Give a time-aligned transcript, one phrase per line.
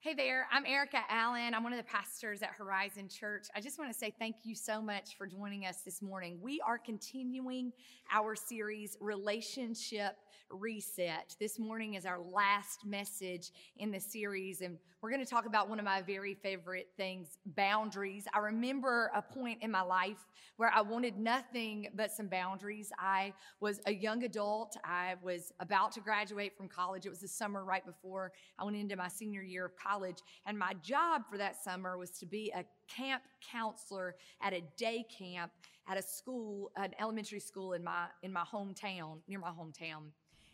[0.00, 1.54] Hey there, I'm Erica Allen.
[1.54, 3.48] I'm one of the pastors at Horizon Church.
[3.56, 6.38] I just want to say thank you so much for joining us this morning.
[6.40, 7.72] We are continuing
[8.12, 10.14] our series, Relationship
[10.50, 11.36] Reset.
[11.38, 15.68] This morning is our last message in the series, and we're going to talk about
[15.68, 18.26] one of my very favorite things boundaries.
[18.34, 20.26] I remember a point in my life
[20.56, 22.90] where I wanted nothing but some boundaries.
[22.98, 27.04] I was a young adult, I was about to graduate from college.
[27.04, 30.58] It was the summer right before I went into my senior year of college, and
[30.58, 35.52] my job for that summer was to be a camp counselor at a day camp
[35.88, 40.10] at a school, an elementary school in my in my hometown, near my hometown.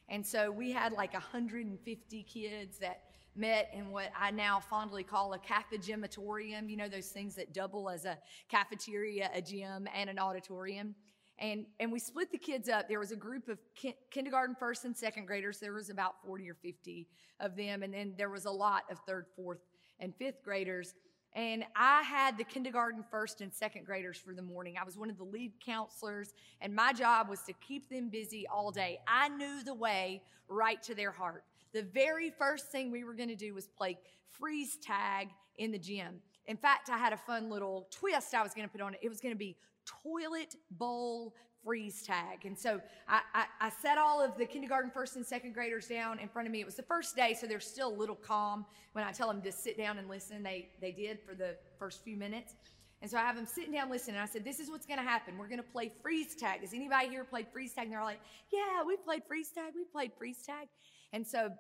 [0.09, 3.03] And so we had like 150 kids that
[3.37, 7.91] met in what I now fondly call a cafegymatorium, you know, those things that double
[7.91, 8.19] as a
[8.49, 10.95] cafeteria, a gym, and an auditorium.
[11.39, 12.89] And, and we split the kids up.
[12.89, 15.59] There was a group of ki- kindergarten, first, and second graders.
[15.59, 17.09] There was about 40 or 50
[17.41, 17.83] of them.
[17.83, 19.59] And then there was a lot of third, fourth,
[19.99, 20.95] and fifth graders.
[21.35, 24.77] And I had the kindergarten, first, and second graders for the morning.
[24.81, 28.47] I was one of the lead counselors, and my job was to keep them busy
[28.47, 29.01] all day.
[29.09, 31.45] I knew the way right to their heart.
[31.73, 33.99] The very first thing we were going to do was play
[34.31, 36.21] freeze tag in the gym.
[36.47, 39.01] In fact, I had a fun little twist I was going to put on it.
[39.03, 41.35] It was going to be toilet bowl
[41.65, 42.45] freeze tag.
[42.45, 46.19] And so I, I, I, set all of the kindergarten, first, and second graders down
[46.19, 46.61] in front of me.
[46.61, 48.67] It was the first day, so they're still a little calm.
[48.93, 52.05] When I tell them to sit down and listen, they, they did for the first
[52.05, 52.55] few minutes.
[53.03, 54.17] And so I have them sitting down listening.
[54.17, 55.37] I said, This is what's going to happen.
[55.37, 56.61] We're going to play freeze tag.
[56.63, 57.85] Does anybody here played freeze tag?
[57.85, 58.21] And they're like,
[58.53, 59.73] Yeah, we played freeze tag.
[59.75, 60.69] We played freeze tag.
[61.13, 61.51] And so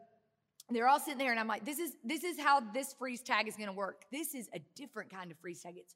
[0.70, 3.46] they're all sitting there and I'm like, this is this is how this freeze tag
[3.48, 4.04] is gonna work.
[4.10, 5.74] This is a different kind of freeze tag.
[5.76, 5.94] It's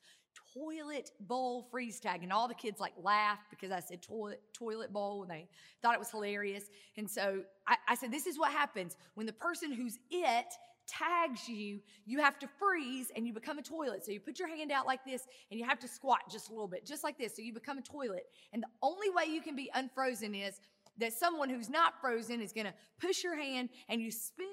[0.53, 2.22] toilet bowl freeze tag.
[2.22, 5.48] And all the kids like laughed because I said toilet toilet bowl and they
[5.83, 6.64] thought it was hilarious.
[6.97, 10.47] And so I, I said, this is what happens when the person who's it
[10.89, 14.05] tags you, you have to freeze and you become a toilet.
[14.05, 16.52] So you put your hand out like this and you have to squat just a
[16.52, 17.36] little bit, just like this.
[17.36, 18.25] So you become a toilet.
[18.52, 20.61] And the only way you can be unfrozen is
[20.96, 24.46] that someone who's not frozen is going to push your hand and you spin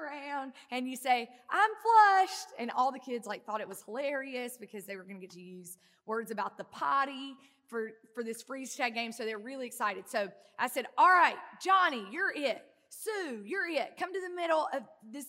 [0.00, 2.48] around and you say, I'm flushed.
[2.58, 5.30] And all the kids like thought it was hilarious because they were going to get
[5.32, 7.34] to use words about the potty
[7.68, 9.12] for, for this freeze tag game.
[9.12, 10.08] So they're really excited.
[10.08, 10.28] So
[10.58, 12.62] I said, All right, Johnny, you're it.
[12.88, 13.92] Sue, you're it.
[13.98, 15.26] Come to the middle of this,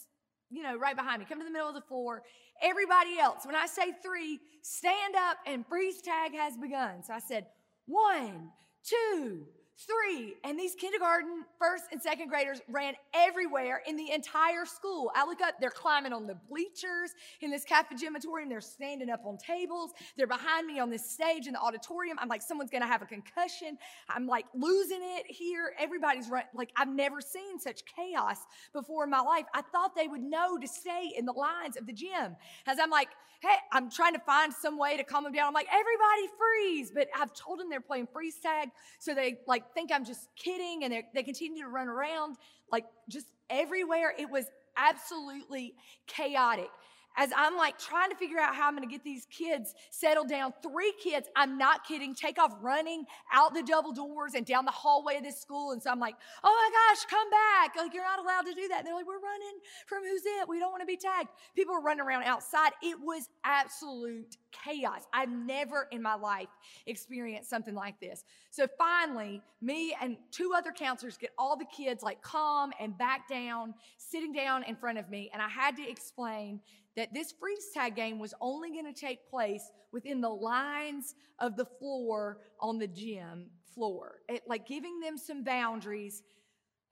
[0.50, 1.26] you know, right behind me.
[1.30, 2.24] Come to the middle of the floor.
[2.62, 7.03] Everybody else, when I say three, stand up and freeze tag has begun.
[7.03, 7.46] So I said,
[7.86, 8.50] One,
[8.84, 9.46] two,
[9.78, 10.36] three.
[10.44, 15.12] And these kindergarten, first and second graders ran everywhere in the entire school.
[15.16, 18.50] I look up, they're climbing on the bleachers in this cafegymatorium.
[18.50, 19.92] They're standing up on tables.
[20.18, 22.18] They're behind me on this stage in the auditorium.
[22.20, 23.78] I'm like, someone's to have a concussion.
[24.09, 25.74] I'm like losing it here.
[25.80, 28.38] Everybody's run, like, I've never seen such chaos
[28.74, 29.46] before in my life.
[29.53, 32.36] I thought they would know to stay in the lines of the gym.
[32.68, 33.09] As I'm like,
[33.42, 35.48] hey, I'm trying to find some way to calm them down.
[35.48, 36.92] I'm like, everybody freeze.
[36.94, 38.70] But I've told them they're playing freeze tag.
[39.00, 42.38] So they like think I'm just kidding and they continue to run around
[42.72, 44.14] like just everywhere.
[44.18, 44.46] It was
[44.78, 45.76] absolutely
[46.08, 46.70] chaotic
[47.18, 50.30] as I'm like trying to figure out how I'm going to get these kids settled
[50.30, 50.54] down.
[50.64, 54.72] Three kids, I'm not kidding, take off running out the double doors and down the
[54.72, 55.72] hallway of this school.
[55.72, 57.76] And so I'm like, oh my gosh, come back.
[57.76, 58.80] Like, you're not allowed to do that.
[58.80, 60.48] And they're like, we're running from who's it?
[60.48, 61.30] We don't want to be tagged.
[61.56, 62.72] People were running around outside.
[62.82, 65.02] It was absolute chaos.
[65.14, 66.50] I've never in my life
[66.86, 68.24] experienced something like this.
[68.50, 73.28] So finally, me and two other counselors get all the kids like calm and back
[73.30, 75.30] down, sitting down in front of me.
[75.34, 76.60] And I had to explain
[76.96, 81.56] that this freeze tag game was only going to take place within the lines of
[81.56, 84.19] the floor on the gym floor.
[84.28, 86.24] It, like giving them some boundaries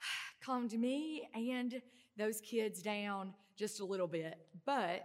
[0.44, 1.82] calmed me and
[2.18, 4.38] those kids down just a little bit.
[4.66, 5.04] But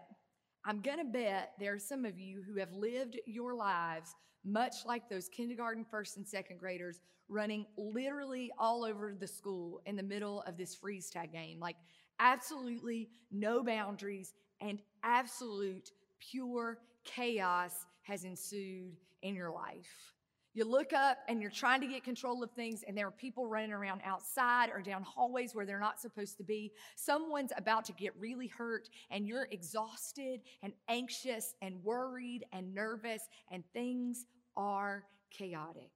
[0.65, 4.84] I'm going to bet there are some of you who have lived your lives much
[4.84, 10.03] like those kindergarten, first, and second graders running literally all over the school in the
[10.03, 11.59] middle of this freeze tag game.
[11.59, 11.76] Like,
[12.21, 17.73] absolutely no boundaries and absolute pure chaos
[18.03, 20.15] has ensued in your life.
[20.55, 23.47] You look up and you're trying to get control of things, and there are people
[23.47, 26.73] running around outside or down hallways where they're not supposed to be.
[26.95, 33.23] Someone's about to get really hurt, and you're exhausted and anxious and worried and nervous,
[33.50, 34.27] and things
[34.57, 35.91] are chaotic.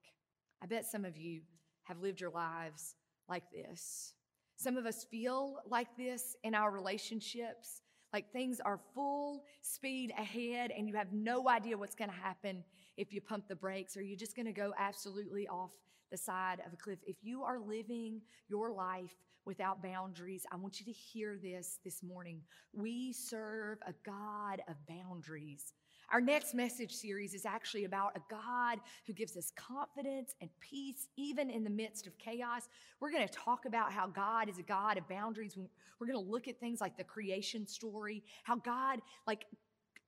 [0.60, 1.42] I bet some of you
[1.84, 2.96] have lived your lives
[3.28, 4.14] like this.
[4.56, 7.82] Some of us feel like this in our relationships.
[8.12, 12.64] Like things are full speed ahead and you have no idea what's going to happen
[12.96, 15.70] if you pump the brakes or you're just going to go absolutely off
[16.10, 16.98] the side of a cliff.
[17.06, 19.14] If you are living your life
[19.48, 20.44] without boundaries.
[20.52, 22.42] I want you to hear this this morning.
[22.74, 25.72] We serve a God of boundaries.
[26.10, 31.08] Our next message series is actually about a God who gives us confidence and peace
[31.16, 32.68] even in the midst of chaos.
[32.98, 35.58] We're going to talk about how God is a God of boundaries.
[36.00, 39.44] We're going to look at things like the creation story, how God, like,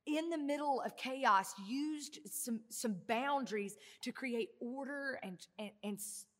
[0.06, 5.98] in the middle of chaos, used some, some boundaries to create order and, and, and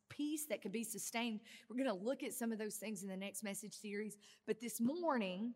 [0.09, 1.39] peace that could be sustained.
[1.69, 4.17] We're going to look at some of those things in the next message series.
[4.47, 5.53] But this morning,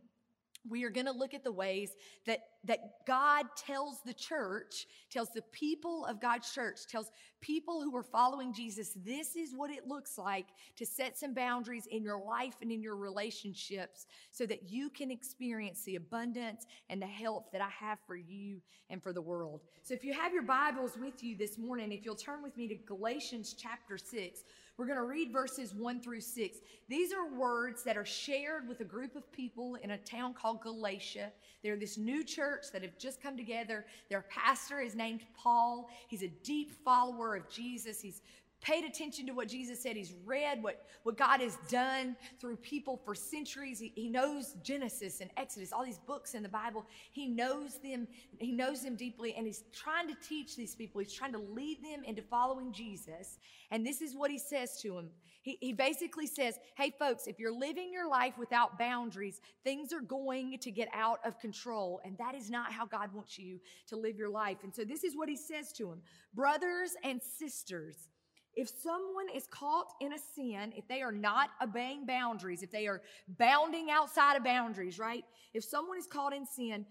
[0.67, 1.91] we are going to look at the ways
[2.25, 7.95] that, that God tells the church, tells the people of God's church, tells people who
[7.95, 10.47] are following Jesus, this is what it looks like
[10.77, 15.12] to set some boundaries in your life and in your relationships so that you can
[15.12, 19.62] experience the abundance and the health that I have for you and for the world.
[19.83, 22.67] So if you have your Bibles with you this morning, if you'll turn with me
[22.67, 24.44] to Galatians chapter 6,
[24.77, 26.57] we're going to read verses 1 through 6.
[26.89, 30.62] These are words that are shared with a group of people in a town called
[30.62, 31.31] Galatia.
[31.63, 33.86] They're this new church that have just come together.
[34.10, 35.89] Their pastor is named Paul.
[36.07, 38.01] He's a deep follower of Jesus.
[38.01, 38.22] He's
[38.65, 39.95] paid attention to what Jesus said.
[39.95, 43.79] He's read what, what God has done through people for centuries.
[43.79, 46.83] He, he knows Genesis and Exodus, all these books in the Bible.
[47.12, 48.07] He knows them.
[48.39, 51.00] He knows them deeply, and he's trying to teach these people.
[51.00, 53.38] He's trying to lead them into following Jesus.
[53.69, 55.09] And this is what he says to them.
[55.44, 60.01] He, he basically says, Hey, folks, if you're living your life without boundaries, things are
[60.01, 62.01] going to get out of control.
[62.03, 63.59] And that is not how God wants you
[63.89, 64.57] to live your life.
[64.63, 66.01] And so this is what he says to them
[66.33, 68.09] Brothers and sisters,
[68.56, 72.88] if someone is caught in a sin, if they are not obeying boundaries, if they
[72.88, 73.02] are
[73.38, 75.24] bounding outside of boundaries, right?
[75.54, 76.86] If someone is caught in sin,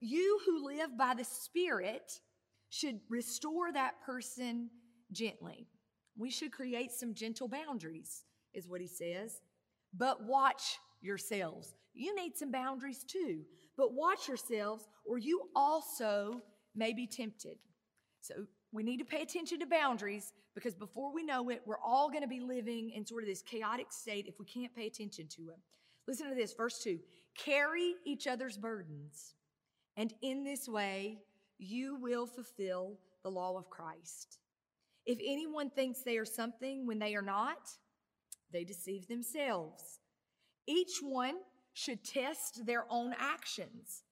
[0.00, 2.20] you who live by the Spirit
[2.68, 4.70] should restore that person
[5.10, 5.66] gently.
[6.16, 8.22] We should create some gentle boundaries,
[8.54, 9.40] is what he says.
[9.96, 11.74] But watch yourselves.
[11.94, 13.40] You need some boundaries too,
[13.76, 16.42] but watch yourselves, or you also
[16.74, 17.58] may be tempted.
[18.20, 22.08] So we need to pay attention to boundaries because before we know it, we're all
[22.08, 25.26] going to be living in sort of this chaotic state if we can't pay attention
[25.28, 25.58] to it.
[26.06, 26.98] Listen to this, verse 2
[27.34, 29.34] carry each other's burdens,
[29.96, 31.18] and in this way
[31.58, 34.38] you will fulfill the law of Christ.
[35.06, 37.70] If anyone thinks they are something when they are not,
[38.52, 40.00] they deceive themselves.
[40.66, 41.36] Each one
[41.72, 44.04] should test their own actions.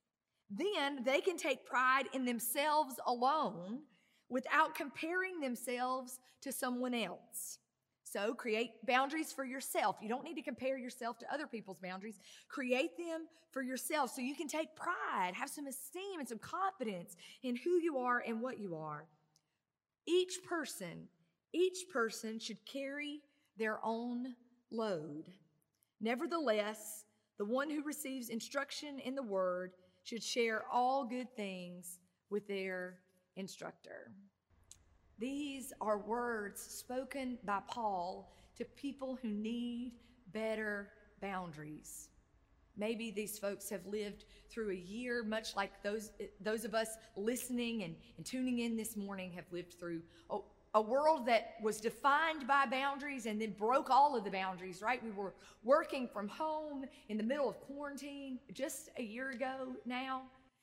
[0.51, 3.81] Then they can take pride in themselves alone
[4.31, 7.59] without comparing themselves to someone else.
[8.05, 9.97] So create boundaries for yourself.
[10.01, 12.19] You don't need to compare yourself to other people's boundaries.
[12.49, 17.17] Create them for yourself so you can take pride, have some esteem and some confidence
[17.43, 19.07] in who you are and what you are.
[20.07, 21.09] Each person,
[21.53, 23.21] each person should carry
[23.57, 24.35] their own
[24.73, 25.25] load.
[26.01, 27.05] Nevertheless,
[27.39, 29.73] the one who receives instruction in the word
[30.03, 31.99] should share all good things
[32.31, 32.99] with their
[33.41, 34.13] instructor.
[35.19, 39.95] These are words spoken by Paul to people who need
[40.33, 40.91] better
[41.21, 42.09] boundaries.
[42.77, 47.83] Maybe these folks have lived through a year, much like those, those of us listening
[47.83, 50.01] and, and tuning in this morning have lived through
[50.31, 50.39] a,
[50.75, 55.03] a world that was defined by boundaries and then broke all of the boundaries, right?
[55.05, 55.35] We were
[55.65, 60.23] working from home in the middle of quarantine just a year ago now.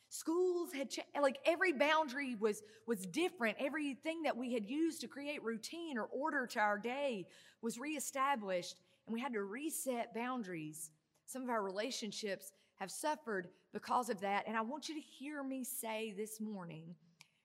[0.09, 3.57] Schools had cha- like every boundary was was different.
[3.59, 7.27] Everything that we had used to create routine or order to our day
[7.61, 10.91] was reestablished, and we had to reset boundaries.
[11.25, 15.43] Some of our relationships have suffered because of that, and I want you to hear
[15.43, 16.95] me say this morning,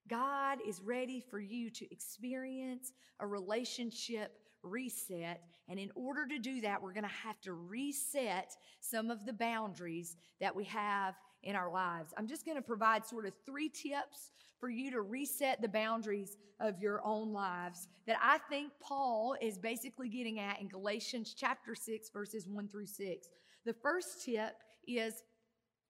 [0.09, 5.42] God is ready for you to experience a relationship reset.
[5.69, 9.33] And in order to do that, we're going to have to reset some of the
[9.33, 12.12] boundaries that we have in our lives.
[12.16, 14.30] I'm just going to provide sort of three tips
[14.61, 19.58] for you to reset the boundaries of your own lives that I think Paul is
[19.58, 23.28] basically getting at in Galatians chapter 6, verses 1 through 6.
[23.64, 24.54] The first tip
[24.87, 25.22] is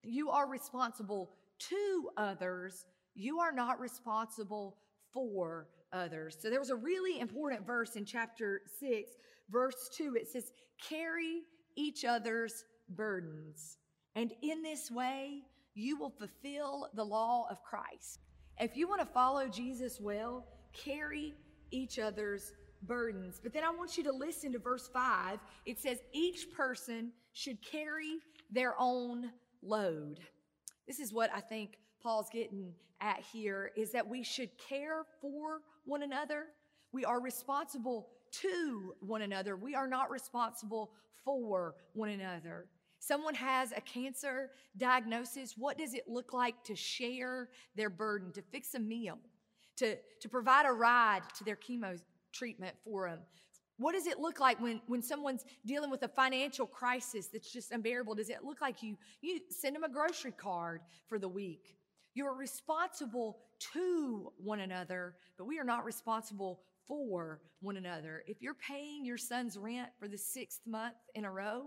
[0.03, 4.79] you are responsible to others, you are not responsible
[5.13, 6.37] for others.
[6.41, 9.13] So there was a really important verse in chapter 6,
[9.51, 10.17] verse 2.
[10.17, 10.53] It says,
[10.89, 11.43] Carry
[11.77, 13.77] each other's burdens.
[14.15, 15.43] And in this way,
[15.75, 18.21] you will fulfill the law of Christ.
[18.61, 21.35] If you want to follow Jesus well, carry
[21.71, 22.53] each other's
[22.83, 23.41] burdens.
[23.43, 25.39] But then I want you to listen to verse 5.
[25.67, 28.19] It says, Each person should carry
[28.51, 29.31] their own
[29.63, 30.21] load.
[30.87, 35.61] This is what I think Paul's getting at here is that we should care for
[35.85, 36.47] one another.
[36.93, 38.09] We are responsible
[38.43, 39.57] to one another.
[39.57, 40.93] We are not responsible
[41.25, 42.67] for one another.
[43.03, 45.55] Someone has a cancer diagnosis.
[45.59, 49.19] What does it look like to share their burden, to fix a meal,
[49.79, 52.01] to, to provide a ride to their chemo
[52.33, 53.19] treatment for them?
[53.77, 57.73] What does it look like when, when someone's dealing with a financial crisis that's just
[57.73, 58.15] unbearable?
[58.15, 61.75] Does it look like you, you send them a grocery card for the week?
[62.15, 63.41] You're responsible
[63.73, 68.23] to one another, but we are not responsible for one another.
[68.29, 71.67] If you're paying your son's rent for the sixth month in a row,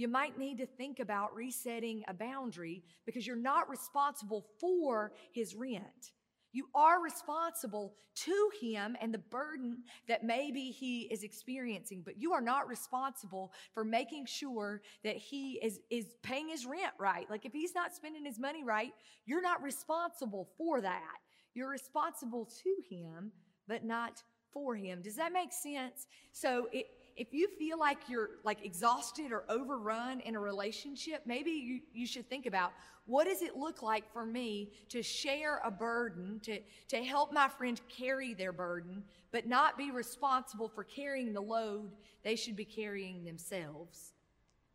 [0.00, 5.54] you might need to think about resetting a boundary because you're not responsible for his
[5.54, 6.12] rent.
[6.52, 12.32] You are responsible to him and the burden that maybe he is experiencing, but you
[12.32, 17.30] are not responsible for making sure that he is, is paying his rent right.
[17.30, 18.92] Like if he's not spending his money right,
[19.26, 21.18] you're not responsible for that.
[21.54, 23.32] You're responsible to him,
[23.68, 25.02] but not for him.
[25.02, 26.06] Does that make sense?
[26.32, 26.86] So it,
[27.20, 32.06] if you feel like you're like exhausted or overrun in a relationship, maybe you, you
[32.06, 32.72] should think about
[33.04, 37.46] what does it look like for me to share a burden, to, to help my
[37.46, 41.90] friend carry their burden, but not be responsible for carrying the load
[42.24, 44.14] they should be carrying themselves.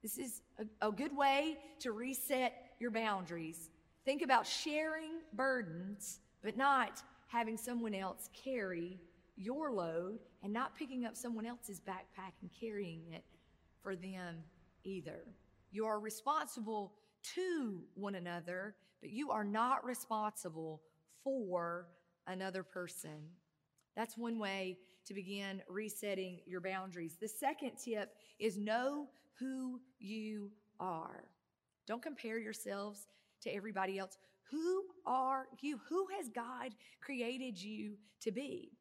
[0.04, 3.72] This is a, a good way to reset your boundaries.
[4.06, 9.00] Think about sharing burdens, but not having someone else carry
[9.36, 13.24] your load and not picking up someone else's backpack and carrying it
[13.82, 14.44] for them
[14.84, 15.24] either.
[15.72, 16.94] You are responsible
[17.36, 20.82] to one another, but you are not responsible
[21.24, 21.88] for
[22.28, 23.30] another person.
[23.96, 27.18] That's one way to begin resetting your boundaries.
[27.20, 29.08] The second tip is know
[29.40, 31.26] who you are.
[31.88, 33.08] Don't compare yourselves
[33.42, 34.18] to everybody else.
[34.52, 35.80] Who are you?
[35.90, 38.72] Who has God created you to be?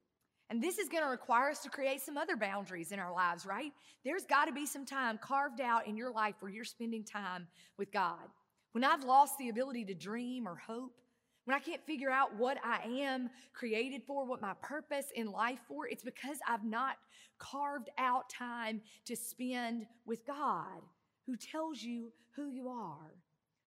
[0.51, 3.47] And this is going to require us to create some other boundaries in our lives,
[3.47, 3.73] right?
[4.05, 7.47] There's got to be some time carved out in your life where you're spending time
[7.79, 8.29] with God.
[8.73, 11.01] When I've lost the ability to dream or hope,
[11.45, 15.61] when I can't figure out what I am created for, what my purpose in life
[15.69, 16.97] for, it's because I've not
[17.39, 20.83] carved out time to spend with God,
[21.27, 23.15] who tells you who you are,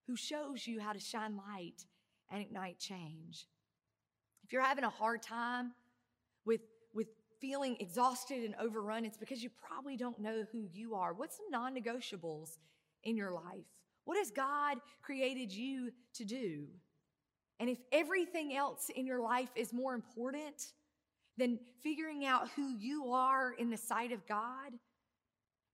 [0.08, 1.86] who shows you how to shine light
[2.30, 3.48] and ignite change.
[4.44, 5.74] If you're having a hard time
[6.48, 6.62] with,
[6.94, 7.08] with
[7.40, 11.14] feeling exhausted and overrun, it's because you probably don't know who you are.
[11.14, 12.58] What's some non negotiables
[13.04, 13.68] in your life?
[14.06, 16.68] What has God created you to do?
[17.60, 20.72] And if everything else in your life is more important
[21.38, 24.72] than figuring out who you are in the sight of God,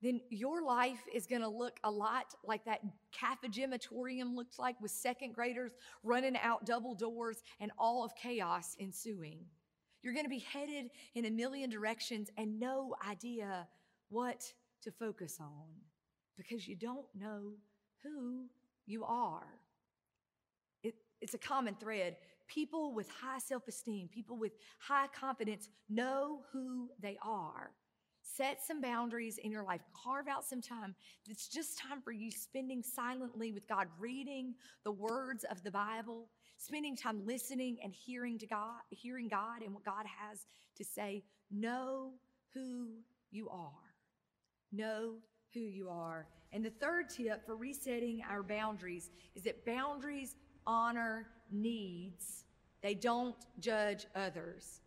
[0.02, 4.92] then your life is going to look a lot like that Kappa looks like with
[4.92, 5.72] second graders
[6.04, 9.40] running out double doors and all of chaos ensuing.
[10.04, 13.68] You're going to be headed in a million directions and no idea
[14.10, 15.68] what to focus on
[16.38, 17.54] because you don't know
[18.04, 18.46] who
[18.86, 19.48] you are.
[20.84, 22.18] It, it's a common thread.
[22.48, 27.72] People with high self esteem, people with high confidence know who they are.
[28.22, 29.82] Set some boundaries in your life.
[29.94, 30.96] Carve out some time.
[31.30, 36.30] It's just time for you spending silently with God, reading the words of the Bible,
[36.64, 40.46] spending time listening and hearing to God, hearing God and what God has
[40.78, 41.24] to say.
[41.52, 42.12] Know
[42.54, 42.88] who
[43.32, 43.70] you are.
[44.72, 45.16] Know
[45.54, 46.26] who you are.
[46.54, 52.46] And the third tip for resetting our boundaries is that boundaries honor needs.
[52.82, 54.80] They don't judge others.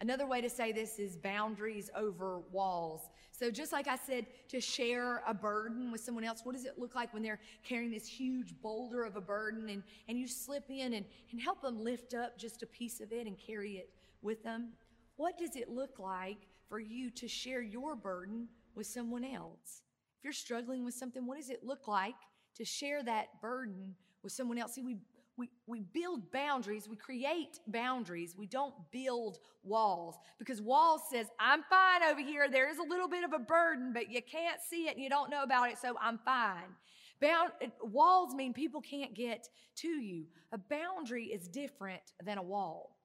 [0.00, 3.02] Another way to say this is boundaries over walls.
[3.40, 6.78] So, just like I said, to share a burden with someone else, what does it
[6.78, 10.64] look like when they're carrying this huge boulder of a burden and, and you slip
[10.68, 13.88] in and, and help them lift up just a piece of it and carry it
[14.20, 14.72] with them?
[15.16, 16.36] What does it look like
[16.68, 19.84] for you to share your burden with someone else?
[20.18, 22.16] If you're struggling with something, what does it look like
[22.56, 24.74] to share that burden with someone else?
[24.74, 24.98] See, we
[25.36, 31.62] we, we build boundaries, we create boundaries, we don't build walls because walls says, I'm
[31.70, 32.48] fine over here.
[32.50, 35.08] There is a little bit of a burden, but you can't see it and you
[35.08, 36.74] don't know about it, so I'm fine.
[37.20, 37.50] Bound,
[37.82, 39.46] walls mean people can't get
[39.76, 40.24] to you.
[40.52, 42.96] A boundary is different than a wall.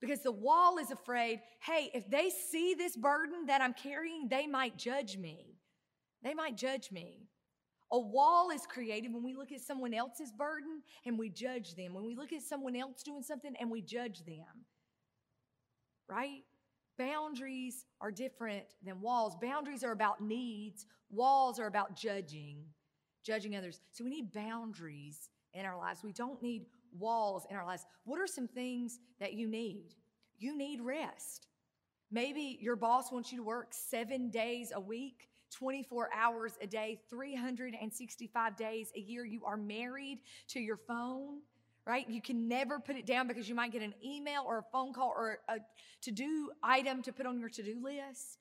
[0.00, 4.46] Because the wall is afraid, hey, if they see this burden that I'm carrying, they
[4.46, 5.56] might judge me.
[6.22, 7.28] They might judge me.
[7.92, 11.94] A wall is created when we look at someone else's burden and we judge them.
[11.94, 14.64] When we look at someone else doing something and we judge them.
[16.08, 16.42] Right?
[16.98, 19.36] Boundaries are different than walls.
[19.40, 22.64] Boundaries are about needs, walls are about judging,
[23.22, 23.80] judging others.
[23.92, 26.02] So we need boundaries in our lives.
[26.02, 26.66] We don't need
[26.98, 27.84] walls in our lives.
[28.04, 29.94] What are some things that you need?
[30.38, 31.48] You need rest.
[32.10, 37.00] Maybe your boss wants you to work seven days a week, 24 hours a day,
[37.08, 39.24] 365 days a year.
[39.24, 41.40] You are married to your phone,
[41.86, 42.08] right?
[42.08, 44.92] You can never put it down because you might get an email or a phone
[44.92, 45.58] call or a
[46.02, 48.38] to do item to put on your to do list.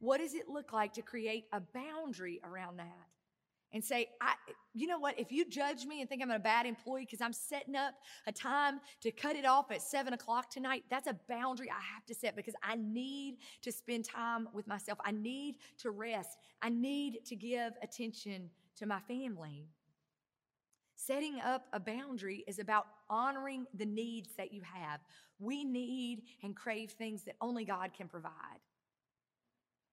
[0.00, 3.06] What does it look like to create a boundary around that?
[3.72, 4.34] And say, I,
[4.74, 5.18] you know what?
[5.18, 7.94] If you judge me and think I'm a bad employee because I'm setting up
[8.26, 12.06] a time to cut it off at seven o'clock tonight, that's a boundary I have
[12.06, 14.98] to set because I need to spend time with myself.
[15.04, 16.38] I need to rest.
[16.62, 19.68] I need to give attention to my family.
[20.94, 25.00] Setting up a boundary is about honoring the needs that you have.
[25.38, 28.32] We need and crave things that only God can provide.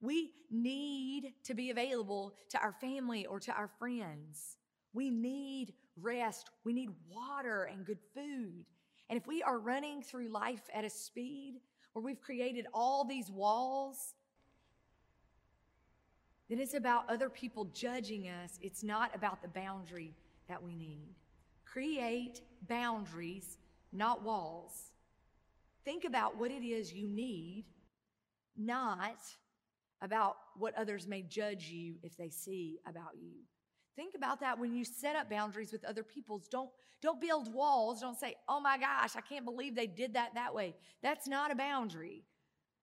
[0.06, 4.58] We need to be available to our family or to our friends.
[4.94, 6.52] We need rest.
[6.64, 8.66] We need water and good food.
[9.10, 11.56] And if we are running through life at a speed
[11.94, 14.14] where we've created all these walls,
[16.50, 18.60] then it's about other people judging us.
[18.62, 20.14] It's not about the boundary
[20.48, 21.16] that we need.
[21.66, 23.58] Create boundaries,
[23.92, 24.92] not walls.
[25.84, 27.66] Think about what it is you need,
[28.56, 29.18] not
[30.02, 33.34] about what others may judge you if they see about you.
[33.96, 36.48] Think about that when you set up boundaries with other people's.
[36.48, 36.70] Don't,
[37.02, 38.02] don't build walls.
[38.02, 40.76] Don't say, oh my gosh, I can't believe they did that that way.
[41.02, 42.24] That's not a boundary.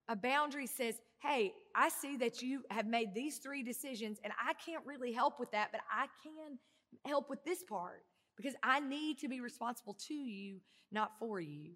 [0.09, 4.55] A boundary says, hey, I see that you have made these three decisions and I
[4.55, 6.59] can't really help with that, but I can
[7.07, 8.05] help with this part
[8.37, 11.73] because I need to be responsible to you, not for you.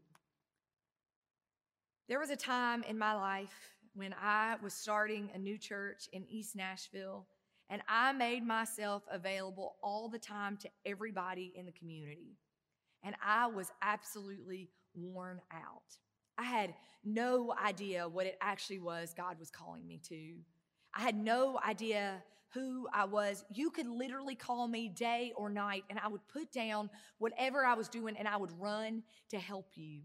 [2.09, 6.25] There was a time in my life when I was starting a new church in
[6.29, 7.27] East Nashville,
[7.71, 12.37] and I made myself available all the time to everybody in the community.
[13.03, 15.97] And I was absolutely worn out.
[16.39, 16.75] I had
[17.05, 20.35] no idea what it actually was God was calling me to.
[20.95, 23.45] I had no idea who I was.
[23.53, 27.75] You could literally call me day or night, and I would put down whatever I
[27.75, 30.01] was doing and I would run to help you.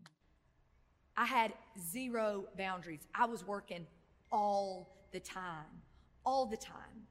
[1.22, 3.08] I had zero boundaries.
[3.14, 3.86] I was working
[4.32, 5.84] all the time,
[6.26, 7.06] all the time.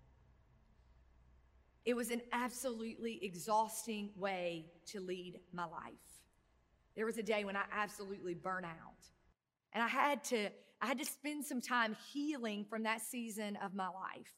[1.85, 5.93] It was an absolutely exhausting way to lead my life.
[6.97, 9.07] There was a day when I absolutely burnt out.
[9.75, 10.49] And I had to
[10.83, 14.35] I had to spend some time healing from that season of my life.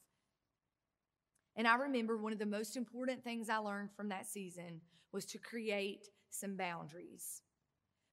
[1.55, 4.81] And I remember one of the most important things I learned from that season
[5.11, 7.41] was to create some boundaries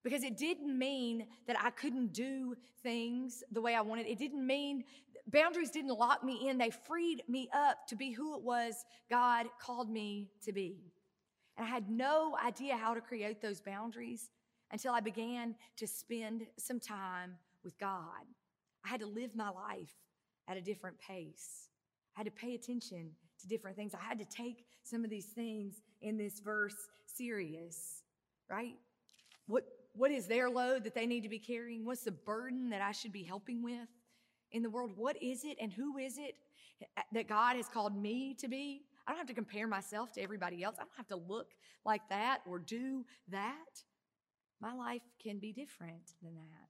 [0.03, 4.07] because it didn't mean that I couldn't do things the way I wanted.
[4.07, 4.85] It didn't mean
[5.27, 6.59] boundaries didn't lock me in.
[6.59, 10.93] They freed me up to be who it was God called me to be.
[11.57, 14.31] And I had no idea how to create those boundaries
[14.73, 18.25] until I began to spend some time with God.
[18.85, 19.95] I had to live my life
[20.49, 21.69] at a different pace.
[22.17, 23.11] I had to pay attention
[23.41, 23.95] to different things.
[23.95, 28.03] I had to take some of these things in this verse serious,
[28.49, 28.77] right?
[29.51, 31.85] What what is their load that they need to be carrying?
[31.85, 33.89] What's the burden that I should be helping with
[34.53, 34.93] in the world?
[34.97, 36.37] What is it and who is it
[37.13, 38.83] that God has called me to be?
[39.07, 40.77] I don't have to compare myself to everybody else.
[40.79, 41.49] I don't have to look
[41.85, 43.83] like that or do that.
[44.61, 46.69] My life can be different than that.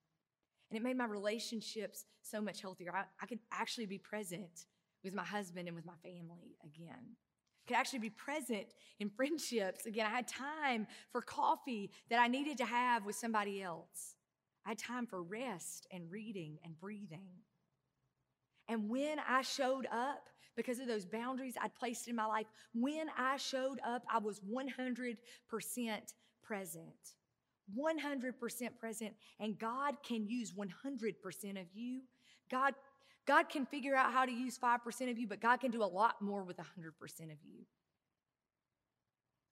[0.70, 2.94] And it made my relationships so much healthier.
[2.96, 4.66] I, I could actually be present
[5.04, 7.16] with my husband and with my family again
[7.66, 8.66] could actually be present
[8.98, 9.86] in friendships.
[9.86, 14.16] Again, I had time for coffee that I needed to have with somebody else.
[14.66, 17.28] I had time for rest and reading and breathing.
[18.68, 23.06] And when I showed up, because of those boundaries I'd placed in my life, when
[23.16, 25.16] I showed up, I was 100%
[26.42, 26.84] present.
[27.78, 29.14] 100% present.
[29.38, 32.02] And God can use 100% of you.
[32.50, 32.74] God
[33.26, 35.85] God can figure out how to use 5% of you, but God can do a
[35.85, 36.64] lot more with 100%
[37.24, 37.64] of you.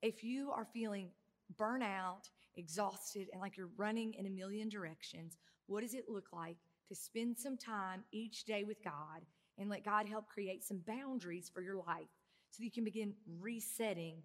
[0.02, 1.10] If you are feeling
[1.58, 6.56] burnout, exhausted, and like you're running in a million directions, what does it look like
[6.88, 9.22] to spend some time each day with God
[9.58, 12.08] and let God help create some boundaries for your life
[12.50, 14.22] so that you can begin resetting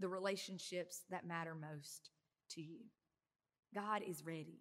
[0.00, 2.10] the relationships that matter most
[2.50, 2.80] to you?
[3.74, 4.60] God is ready.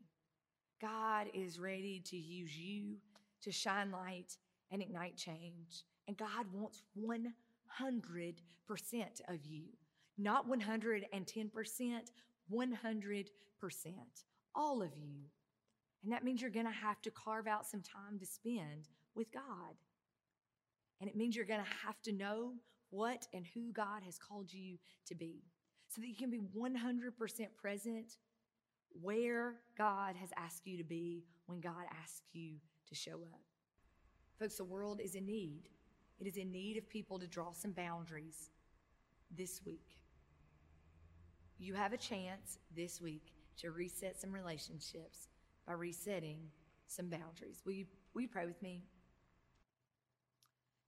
[0.81, 2.95] God is ready to use you
[3.43, 4.37] to shine light
[4.71, 5.83] and ignite change.
[6.07, 8.35] And God wants 100%
[9.29, 9.65] of you,
[10.17, 12.01] not 110%,
[12.51, 13.25] 100%,
[14.55, 15.23] all of you.
[16.03, 19.31] And that means you're going to have to carve out some time to spend with
[19.31, 19.75] God.
[20.99, 22.53] And it means you're going to have to know
[22.89, 24.77] what and who God has called you
[25.07, 25.43] to be
[25.87, 28.17] so that you can be 100% present
[29.01, 32.57] where God has asked you to be when God asks you
[32.93, 33.41] to show up.
[34.39, 35.69] Folks, the world is in need.
[36.19, 38.51] It is in need of people to draw some boundaries
[39.35, 39.97] this week.
[41.57, 45.27] You have a chance this week to reset some relationships
[45.65, 46.39] by resetting
[46.87, 47.61] some boundaries.
[47.65, 48.83] Will you, will you pray with me?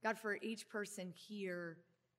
[0.02, 1.78] God, for each person here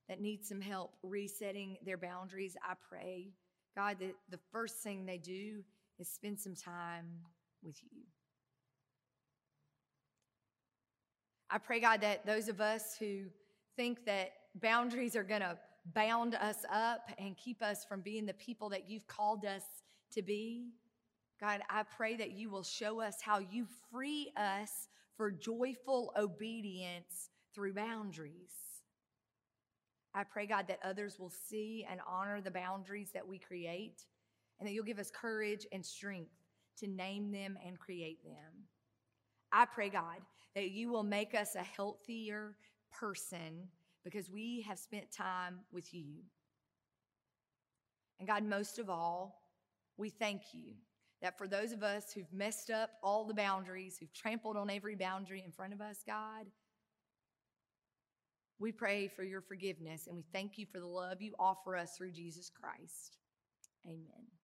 [0.10, 3.30] that needs some help resetting their boundaries, I pray,
[3.76, 5.63] God, that the first thing they do
[6.00, 7.06] is spend some time
[7.63, 8.02] with you.
[11.50, 13.24] I pray, God, that those of us who
[13.76, 15.58] think that boundaries are going to
[15.94, 19.64] bound us up and keep us from being the people that you've called us
[20.12, 20.72] to be,
[21.40, 27.30] God, I pray that you will show us how you free us for joyful obedience
[27.54, 28.52] through boundaries.
[30.14, 34.04] I pray, God, that others will see and honor the boundaries that we create
[34.60, 36.32] and that you'll give us courage and strength
[36.80, 38.66] to name them and create them.
[39.52, 40.20] I pray, God,
[40.56, 42.56] that you will make us a healthier
[42.92, 43.68] person
[44.04, 46.24] because we have spent time with you.
[48.20, 49.42] And God, most of all,
[49.98, 50.74] we thank you
[51.22, 54.96] that for those of us who've messed up all the boundaries, who've trampled on every
[54.96, 56.46] boundary in front of us, God,
[58.60, 61.96] we pray for your forgiveness and we thank you for the love you offer us
[61.96, 63.18] through Jesus Christ.
[63.86, 64.37] Amen.